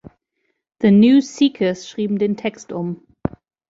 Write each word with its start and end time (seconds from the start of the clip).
The 0.79 0.89
New 0.89 1.21
Seekers 1.21 1.87
schrieben 1.87 2.17
den 2.17 2.35
Text 2.35 2.71
um. 2.71 3.05